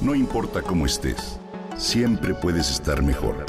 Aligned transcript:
No 0.00 0.14
importa 0.14 0.62
cómo 0.62 0.86
estés, 0.86 1.38
siempre 1.76 2.32
puedes 2.32 2.70
estar 2.70 3.02
mejor. 3.02 3.44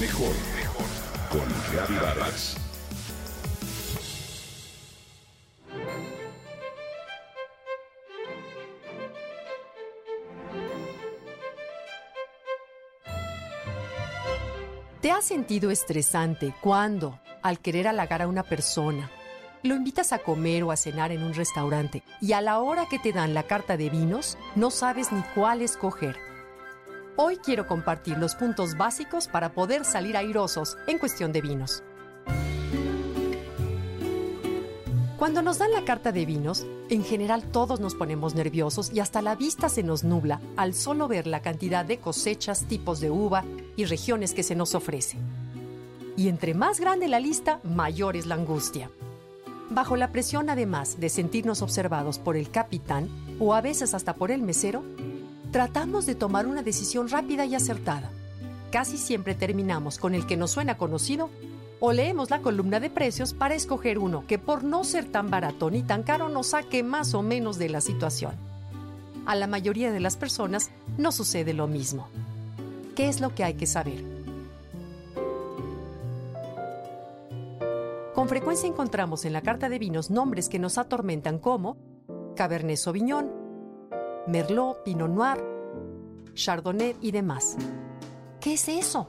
Mejor, 0.00 0.32
mejor. 0.56 0.86
Con 1.30 1.46
Reavivadas. 1.74 2.56
¿Te 15.02 15.10
has 15.10 15.26
sentido 15.26 15.70
estresante 15.70 16.54
cuando, 16.62 17.20
al 17.42 17.58
querer 17.58 17.88
halagar 17.88 18.22
a 18.22 18.26
una 18.26 18.42
persona, 18.42 19.10
lo 19.62 19.74
invitas 19.74 20.12
a 20.12 20.18
comer 20.18 20.62
o 20.64 20.70
a 20.72 20.76
cenar 20.76 21.12
en 21.12 21.22
un 21.22 21.34
restaurante 21.34 22.02
y 22.20 22.32
a 22.32 22.40
la 22.40 22.60
hora 22.60 22.86
que 22.88 22.98
te 22.98 23.12
dan 23.12 23.34
la 23.34 23.42
carta 23.42 23.76
de 23.76 23.90
vinos 23.90 24.38
no 24.56 24.70
sabes 24.70 25.12
ni 25.12 25.22
cuál 25.34 25.62
escoger? 25.62 26.16
Hoy 27.16 27.36
quiero 27.36 27.66
compartir 27.66 28.16
los 28.16 28.34
puntos 28.34 28.76
básicos 28.76 29.28
para 29.28 29.52
poder 29.52 29.84
salir 29.84 30.16
airosos 30.16 30.78
en 30.86 30.98
cuestión 30.98 31.32
de 31.32 31.42
vinos. 31.42 31.82
Cuando 35.18 35.42
nos 35.42 35.58
dan 35.58 35.70
la 35.72 35.84
carta 35.84 36.12
de 36.12 36.24
vinos, 36.24 36.64
en 36.88 37.04
general 37.04 37.42
todos 37.42 37.78
nos 37.78 37.94
ponemos 37.94 38.34
nerviosos 38.34 38.90
y 38.90 39.00
hasta 39.00 39.20
la 39.20 39.34
vista 39.34 39.68
se 39.68 39.82
nos 39.82 40.02
nubla 40.02 40.40
al 40.56 40.72
solo 40.72 41.08
ver 41.08 41.26
la 41.26 41.42
cantidad 41.42 41.84
de 41.84 41.98
cosechas, 41.98 42.64
tipos 42.64 43.00
de 43.00 43.10
uva 43.10 43.44
y 43.76 43.84
regiones 43.84 44.32
que 44.32 44.42
se 44.42 44.54
nos 44.54 44.74
ofrece. 44.74 45.18
Y 46.16 46.28
entre 46.28 46.54
más 46.54 46.80
grande 46.80 47.06
la 47.06 47.20
lista, 47.20 47.60
mayor 47.64 48.16
es 48.16 48.24
la 48.24 48.36
angustia. 48.36 48.90
Bajo 49.70 49.94
la 49.94 50.10
presión 50.10 50.50
además 50.50 50.98
de 50.98 51.08
sentirnos 51.08 51.62
observados 51.62 52.18
por 52.18 52.36
el 52.36 52.50
capitán 52.50 53.08
o 53.38 53.54
a 53.54 53.60
veces 53.60 53.94
hasta 53.94 54.14
por 54.14 54.32
el 54.32 54.42
mesero, 54.42 54.82
tratamos 55.52 56.06
de 56.06 56.16
tomar 56.16 56.48
una 56.48 56.62
decisión 56.62 57.08
rápida 57.08 57.44
y 57.46 57.54
acertada. 57.54 58.10
Casi 58.72 58.98
siempre 58.98 59.36
terminamos 59.36 59.98
con 59.98 60.16
el 60.16 60.26
que 60.26 60.36
nos 60.36 60.50
suena 60.50 60.76
conocido 60.76 61.30
o 61.78 61.92
leemos 61.92 62.30
la 62.30 62.40
columna 62.40 62.80
de 62.80 62.90
precios 62.90 63.32
para 63.32 63.54
escoger 63.54 64.00
uno 64.00 64.24
que 64.26 64.38
por 64.38 64.64
no 64.64 64.82
ser 64.82 65.04
tan 65.04 65.30
barato 65.30 65.70
ni 65.70 65.82
tan 65.82 66.02
caro 66.02 66.28
nos 66.28 66.48
saque 66.48 66.82
más 66.82 67.14
o 67.14 67.22
menos 67.22 67.56
de 67.56 67.68
la 67.68 67.80
situación. 67.80 68.34
A 69.24 69.36
la 69.36 69.46
mayoría 69.46 69.92
de 69.92 70.00
las 70.00 70.16
personas 70.16 70.70
no 70.98 71.12
sucede 71.12 71.54
lo 71.54 71.68
mismo. 71.68 72.08
¿Qué 72.96 73.08
es 73.08 73.20
lo 73.20 73.34
que 73.36 73.44
hay 73.44 73.54
que 73.54 73.66
saber? 73.66 74.19
Con 78.20 78.28
frecuencia 78.28 78.68
encontramos 78.68 79.24
en 79.24 79.32
la 79.32 79.40
carta 79.40 79.70
de 79.70 79.78
vinos 79.78 80.10
nombres 80.10 80.50
que 80.50 80.58
nos 80.58 80.76
atormentan 80.76 81.38
como 81.38 81.78
Cabernet 82.36 82.76
Sauvignon, 82.76 83.32
Merlot, 84.26 84.82
Pinot 84.84 85.08
Noir, 85.08 85.42
Chardonnay 86.34 86.98
y 87.00 87.12
demás. 87.12 87.56
¿Qué 88.38 88.52
es 88.52 88.68
eso? 88.68 89.08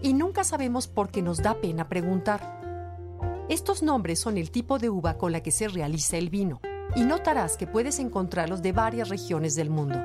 y 0.00 0.14
nunca 0.14 0.44
sabemos 0.44 0.88
por 0.88 1.10
qué 1.10 1.20
nos 1.20 1.42
da 1.42 1.60
pena 1.60 1.90
preguntar. 1.90 3.44
Estos 3.50 3.82
nombres 3.82 4.18
son 4.18 4.38
el 4.38 4.50
tipo 4.50 4.78
de 4.78 4.88
uva 4.88 5.18
con 5.18 5.30
la 5.30 5.42
que 5.42 5.50
se 5.50 5.68
realiza 5.68 6.16
el 6.16 6.30
vino, 6.30 6.62
y 6.96 7.02
notarás 7.02 7.58
que 7.58 7.66
puedes 7.66 7.98
encontrarlos 7.98 8.62
de 8.62 8.72
varias 8.72 9.10
regiones 9.10 9.56
del 9.56 9.68
mundo. 9.68 10.00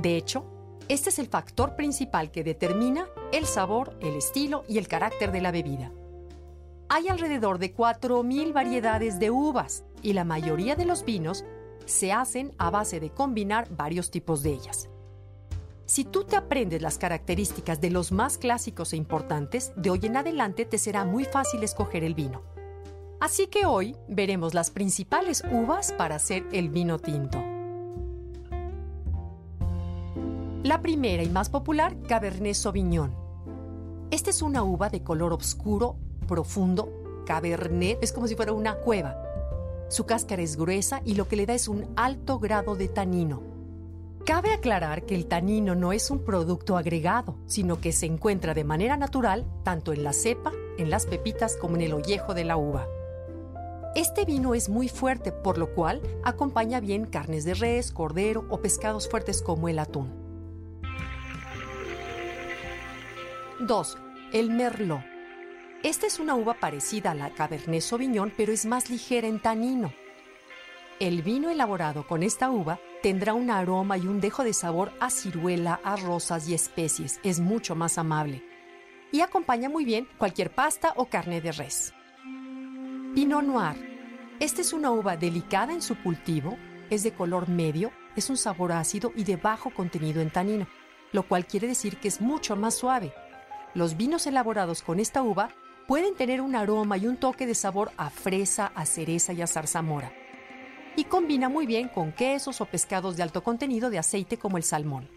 De 0.00 0.16
hecho, 0.16 0.44
este 0.86 1.10
es 1.10 1.18
el 1.18 1.26
factor 1.26 1.74
principal 1.74 2.30
que 2.30 2.44
determina 2.44 3.08
el 3.32 3.44
sabor, 3.44 3.98
el 4.00 4.14
estilo 4.14 4.62
y 4.68 4.78
el 4.78 4.86
carácter 4.86 5.32
de 5.32 5.40
la 5.40 5.50
bebida. 5.50 5.90
Hay 6.92 7.06
alrededor 7.06 7.58
de 7.58 7.72
4.000 7.72 8.52
variedades 8.52 9.20
de 9.20 9.30
uvas 9.30 9.84
y 10.02 10.12
la 10.12 10.24
mayoría 10.24 10.74
de 10.74 10.84
los 10.84 11.04
vinos 11.04 11.44
se 11.84 12.12
hacen 12.12 12.52
a 12.58 12.70
base 12.70 12.98
de 12.98 13.10
combinar 13.10 13.68
varios 13.70 14.10
tipos 14.10 14.42
de 14.42 14.54
ellas. 14.54 14.88
Si 15.86 16.04
tú 16.04 16.24
te 16.24 16.34
aprendes 16.34 16.82
las 16.82 16.98
características 16.98 17.80
de 17.80 17.90
los 17.90 18.10
más 18.10 18.38
clásicos 18.38 18.92
e 18.92 18.96
importantes, 18.96 19.72
de 19.76 19.90
hoy 19.90 20.00
en 20.02 20.16
adelante 20.16 20.64
te 20.64 20.78
será 20.78 21.04
muy 21.04 21.24
fácil 21.24 21.62
escoger 21.62 22.02
el 22.02 22.14
vino. 22.14 22.42
Así 23.20 23.46
que 23.46 23.66
hoy 23.66 23.94
veremos 24.08 24.52
las 24.52 24.72
principales 24.72 25.44
uvas 25.48 25.92
para 25.92 26.16
hacer 26.16 26.44
el 26.50 26.70
vino 26.70 26.98
tinto. 26.98 27.40
La 30.64 30.82
primera 30.82 31.22
y 31.22 31.28
más 31.28 31.50
popular, 31.50 31.96
Cabernet 32.08 32.54
Sauvignon. 32.54 33.14
Esta 34.10 34.30
es 34.30 34.42
una 34.42 34.64
uva 34.64 34.88
de 34.88 35.04
color 35.04 35.32
oscuro, 35.32 35.96
profundo. 36.30 37.24
Cabernet 37.26 37.98
es 38.00 38.12
como 38.12 38.28
si 38.28 38.36
fuera 38.36 38.52
una 38.52 38.76
cueva. 38.76 39.16
Su 39.88 40.06
cáscara 40.06 40.40
es 40.40 40.56
gruesa 40.56 41.02
y 41.04 41.14
lo 41.16 41.26
que 41.26 41.34
le 41.34 41.44
da 41.44 41.54
es 41.54 41.66
un 41.66 41.92
alto 41.96 42.38
grado 42.38 42.76
de 42.76 42.88
tanino. 42.88 43.42
Cabe 44.24 44.52
aclarar 44.52 45.04
que 45.04 45.16
el 45.16 45.26
tanino 45.26 45.74
no 45.74 45.92
es 45.92 46.10
un 46.10 46.24
producto 46.24 46.76
agregado, 46.76 47.36
sino 47.46 47.80
que 47.80 47.90
se 47.90 48.06
encuentra 48.06 48.54
de 48.54 48.62
manera 48.62 48.96
natural 48.96 49.44
tanto 49.64 49.92
en 49.92 50.04
la 50.04 50.12
cepa, 50.12 50.52
en 50.78 50.90
las 50.90 51.06
pepitas 51.06 51.56
como 51.56 51.74
en 51.74 51.82
el 51.82 51.94
ollejo 51.94 52.32
de 52.32 52.44
la 52.44 52.56
uva. 52.56 52.86
Este 53.96 54.24
vino 54.24 54.54
es 54.54 54.68
muy 54.68 54.88
fuerte, 54.88 55.32
por 55.32 55.58
lo 55.58 55.74
cual 55.74 56.00
acompaña 56.22 56.78
bien 56.78 57.06
carnes 57.06 57.44
de 57.44 57.54
res, 57.54 57.90
cordero 57.90 58.46
o 58.50 58.60
pescados 58.60 59.08
fuertes 59.08 59.42
como 59.42 59.68
el 59.68 59.80
atún. 59.80 60.12
2. 63.58 63.98
El 64.32 64.50
Merlot. 64.50 65.19
Esta 65.82 66.06
es 66.06 66.20
una 66.20 66.34
uva 66.34 66.52
parecida 66.52 67.12
a 67.12 67.14
la 67.14 67.30
Cabernet 67.30 67.80
Sauvignon, 67.80 68.30
pero 68.36 68.52
es 68.52 68.66
más 68.66 68.90
ligera 68.90 69.26
en 69.26 69.40
tanino. 69.40 69.94
El 70.98 71.22
vino 71.22 71.48
elaborado 71.48 72.06
con 72.06 72.22
esta 72.22 72.50
uva 72.50 72.78
tendrá 73.02 73.32
un 73.32 73.50
aroma 73.50 73.96
y 73.96 74.06
un 74.06 74.20
dejo 74.20 74.44
de 74.44 74.52
sabor 74.52 74.92
a 75.00 75.08
ciruela, 75.08 75.80
a 75.82 75.96
rosas 75.96 76.46
y 76.50 76.54
especies. 76.54 77.18
Es 77.22 77.40
mucho 77.40 77.74
más 77.76 77.96
amable. 77.96 78.44
Y 79.10 79.22
acompaña 79.22 79.70
muy 79.70 79.86
bien 79.86 80.06
cualquier 80.18 80.50
pasta 80.50 80.92
o 80.96 81.06
carne 81.06 81.40
de 81.40 81.52
res. 81.52 81.94
Pinot 83.14 83.42
Noir. 83.42 84.36
Esta 84.38 84.60
es 84.60 84.74
una 84.74 84.90
uva 84.90 85.16
delicada 85.16 85.72
en 85.72 85.80
su 85.80 85.96
cultivo, 86.02 86.58
es 86.90 87.04
de 87.04 87.14
color 87.14 87.48
medio, 87.48 87.90
es 88.16 88.28
un 88.28 88.36
sabor 88.36 88.72
ácido 88.72 89.12
y 89.16 89.24
de 89.24 89.36
bajo 89.36 89.70
contenido 89.70 90.20
en 90.20 90.30
tanino, 90.30 90.66
lo 91.12 91.22
cual 91.22 91.46
quiere 91.46 91.68
decir 91.68 91.96
que 91.96 92.08
es 92.08 92.20
mucho 92.20 92.54
más 92.54 92.74
suave. 92.74 93.14
Los 93.72 93.96
vinos 93.96 94.26
elaborados 94.26 94.82
con 94.82 95.00
esta 95.00 95.22
uva 95.22 95.54
pueden 95.90 96.14
tener 96.14 96.40
un 96.40 96.54
aroma 96.54 96.98
y 96.98 97.08
un 97.08 97.16
toque 97.16 97.48
de 97.48 97.54
sabor 97.56 97.90
a 97.96 98.10
fresa, 98.10 98.70
a 98.76 98.86
cereza 98.86 99.32
y 99.32 99.42
a 99.42 99.48
zarzamora 99.48 100.12
y 100.94 101.02
combina 101.02 101.48
muy 101.48 101.66
bien 101.66 101.88
con 101.88 102.12
quesos 102.12 102.60
o 102.60 102.66
pescados 102.66 103.16
de 103.16 103.24
alto 103.24 103.42
contenido 103.42 103.90
de 103.90 103.98
aceite 103.98 104.38
como 104.38 104.56
el 104.56 104.62
salmón. 104.62 105.08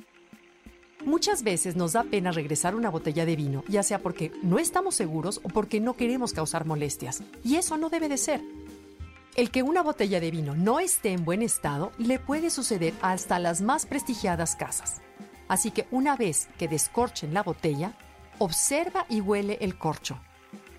Muchas 1.06 1.44
veces 1.44 1.76
nos 1.76 1.94
da 1.94 2.04
pena 2.04 2.32
regresar 2.32 2.74
una 2.74 2.90
botella 2.90 3.24
de 3.24 3.36
vino, 3.36 3.64
ya 3.68 3.84
sea 3.84 4.00
porque 4.00 4.32
no 4.42 4.58
estamos 4.58 4.96
seguros 4.96 5.42
o 5.44 5.50
porque 5.50 5.80
no 5.80 5.96
queremos 5.96 6.34
causar 6.34 6.66
molestias, 6.66 7.22
y 7.44 7.58
eso 7.58 7.78
no 7.78 7.90
debe 7.92 8.10
de 8.10 8.18
ser. 8.18 8.42
El 9.36 9.52
que 9.52 9.62
una 9.62 9.84
botella 9.84 10.20
de 10.20 10.32
vino 10.32 10.56
no 10.56 10.80
esté 10.80 11.12
en 11.12 11.24
buen 11.24 11.44
estado 11.44 11.92
le 12.00 12.18
puede 12.18 12.50
suceder 12.50 12.96
hasta 13.04 13.38
las 13.38 13.62
más 13.62 13.86
prestigiadas 13.86 14.56
casas. 14.56 15.04
Así 15.48 15.70
que 15.70 15.86
una 15.92 16.16
vez 16.16 16.50
que 16.58 16.68
descorchen 16.68 17.32
la 17.32 17.44
botella, 17.44 17.94
observa 18.40 19.06
y 19.08 19.22
huele 19.22 19.60
el 19.62 19.78
corcho. 19.78 20.18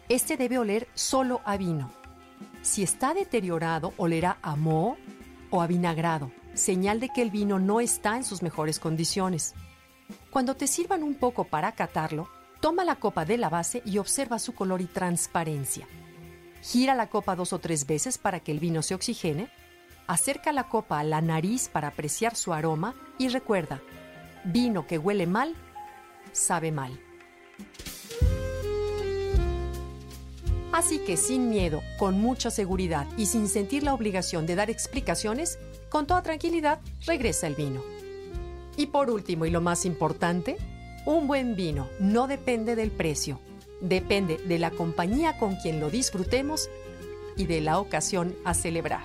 Este 0.08 0.36
debe 0.36 0.58
oler 0.58 0.88
solo 0.94 1.40
a 1.44 1.56
vino, 1.56 1.90
si 2.64 2.82
está 2.82 3.12
deteriorado, 3.12 3.92
olerá 3.98 4.38
a 4.40 4.56
moho 4.56 4.96
o 5.50 5.60
a 5.60 5.66
vinagrado, 5.66 6.32
señal 6.54 6.98
de 6.98 7.10
que 7.10 7.20
el 7.20 7.30
vino 7.30 7.58
no 7.58 7.78
está 7.78 8.16
en 8.16 8.24
sus 8.24 8.42
mejores 8.42 8.80
condiciones. 8.80 9.54
Cuando 10.30 10.56
te 10.56 10.66
sirvan 10.66 11.02
un 11.02 11.14
poco 11.14 11.44
para 11.44 11.72
catarlo, 11.72 12.26
toma 12.60 12.86
la 12.86 12.96
copa 12.96 13.26
de 13.26 13.36
la 13.36 13.50
base 13.50 13.82
y 13.84 13.98
observa 13.98 14.38
su 14.38 14.54
color 14.54 14.80
y 14.80 14.86
transparencia. 14.86 15.86
Gira 16.62 16.94
la 16.94 17.10
copa 17.10 17.36
dos 17.36 17.52
o 17.52 17.58
tres 17.58 17.86
veces 17.86 18.16
para 18.16 18.40
que 18.40 18.50
el 18.50 18.60
vino 18.60 18.80
se 18.80 18.94
oxigene. 18.94 19.50
Acerca 20.06 20.50
la 20.50 20.70
copa 20.70 20.98
a 20.98 21.04
la 21.04 21.20
nariz 21.20 21.68
para 21.68 21.88
apreciar 21.88 22.34
su 22.34 22.54
aroma 22.54 22.94
y 23.18 23.28
recuerda, 23.28 23.82
vino 24.44 24.86
que 24.86 24.96
huele 24.96 25.26
mal, 25.26 25.54
sabe 26.32 26.72
mal. 26.72 26.98
Así 30.74 30.98
que 30.98 31.16
sin 31.16 31.50
miedo, 31.50 31.84
con 31.98 32.20
mucha 32.20 32.50
seguridad 32.50 33.06
y 33.16 33.26
sin 33.26 33.46
sentir 33.46 33.84
la 33.84 33.94
obligación 33.94 34.44
de 34.44 34.56
dar 34.56 34.70
explicaciones, 34.70 35.56
con 35.88 36.08
toda 36.08 36.24
tranquilidad 36.24 36.80
regresa 37.06 37.46
el 37.46 37.54
vino. 37.54 37.80
Y 38.76 38.86
por 38.86 39.08
último 39.08 39.46
y 39.46 39.50
lo 39.50 39.60
más 39.60 39.84
importante, 39.84 40.56
un 41.06 41.28
buen 41.28 41.54
vino 41.54 41.88
no 42.00 42.26
depende 42.26 42.74
del 42.74 42.90
precio, 42.90 43.38
depende 43.80 44.36
de 44.36 44.58
la 44.58 44.72
compañía 44.72 45.38
con 45.38 45.54
quien 45.54 45.78
lo 45.78 45.90
disfrutemos 45.90 46.68
y 47.36 47.46
de 47.46 47.60
la 47.60 47.78
ocasión 47.78 48.34
a 48.44 48.52
celebrar. 48.52 49.04